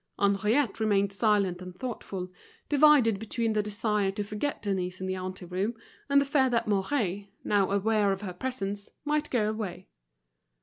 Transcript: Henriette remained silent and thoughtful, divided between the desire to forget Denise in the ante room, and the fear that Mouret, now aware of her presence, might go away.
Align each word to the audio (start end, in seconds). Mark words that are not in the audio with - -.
Henriette 0.17 0.79
remained 0.79 1.13
silent 1.13 1.61
and 1.61 1.75
thoughtful, 1.77 2.31
divided 2.67 3.19
between 3.19 3.53
the 3.53 3.61
desire 3.61 4.09
to 4.09 4.23
forget 4.23 4.59
Denise 4.59 4.99
in 4.99 5.05
the 5.05 5.13
ante 5.13 5.45
room, 5.45 5.75
and 6.09 6.19
the 6.19 6.25
fear 6.25 6.49
that 6.49 6.67
Mouret, 6.67 7.27
now 7.43 7.69
aware 7.69 8.11
of 8.11 8.21
her 8.21 8.33
presence, 8.33 8.89
might 9.05 9.29
go 9.29 9.47
away. 9.47 9.89